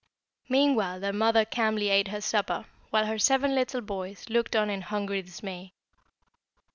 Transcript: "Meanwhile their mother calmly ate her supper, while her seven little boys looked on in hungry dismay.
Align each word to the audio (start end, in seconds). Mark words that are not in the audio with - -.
"Meanwhile 0.49 0.99
their 1.01 1.13
mother 1.13 1.45
calmly 1.45 1.89
ate 1.89 2.07
her 2.07 2.21
supper, 2.21 2.65
while 2.89 3.05
her 3.05 3.19
seven 3.19 3.53
little 3.53 3.81
boys 3.81 4.27
looked 4.31 4.55
on 4.55 4.67
in 4.71 4.81
hungry 4.81 5.21
dismay. 5.21 5.73